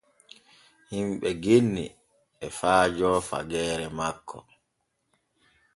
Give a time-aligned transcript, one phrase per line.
[0.91, 1.85] Himɓe genni
[2.45, 4.37] e faajo fageere makko.